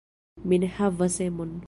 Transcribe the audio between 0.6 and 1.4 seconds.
ne havas